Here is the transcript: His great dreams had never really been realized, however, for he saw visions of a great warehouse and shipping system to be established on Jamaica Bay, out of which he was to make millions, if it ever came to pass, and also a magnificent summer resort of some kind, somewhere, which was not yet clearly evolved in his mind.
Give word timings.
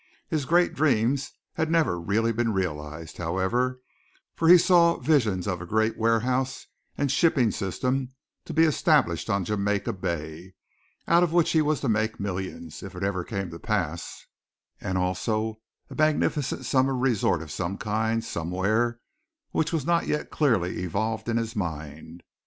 His 0.29 0.45
great 0.45 0.73
dreams 0.73 1.31
had 1.53 1.69
never 1.69 1.99
really 1.99 2.31
been 2.33 2.53
realized, 2.53 3.19
however, 3.19 3.81
for 4.33 4.47
he 4.47 4.57
saw 4.57 4.97
visions 4.97 5.45
of 5.47 5.61
a 5.61 5.65
great 5.67 5.95
warehouse 5.95 6.65
and 6.97 7.11
shipping 7.11 7.51
system 7.51 8.09
to 8.45 8.51
be 8.51 8.63
established 8.63 9.29
on 9.29 9.45
Jamaica 9.45 9.93
Bay, 9.93 10.55
out 11.07 11.21
of 11.21 11.33
which 11.33 11.51
he 11.51 11.61
was 11.61 11.81
to 11.81 11.87
make 11.87 12.19
millions, 12.19 12.81
if 12.81 12.95
it 12.95 13.03
ever 13.03 13.23
came 13.23 13.51
to 13.51 13.59
pass, 13.59 14.25
and 14.79 14.97
also 14.97 15.61
a 15.87 15.93
magnificent 15.93 16.65
summer 16.65 16.95
resort 16.97 17.43
of 17.43 17.51
some 17.51 17.77
kind, 17.77 18.23
somewhere, 18.23 18.99
which 19.51 19.71
was 19.71 19.85
not 19.85 20.07
yet 20.07 20.31
clearly 20.31 20.79
evolved 20.81 21.29
in 21.29 21.37
his 21.37 21.55
mind. 21.55 22.23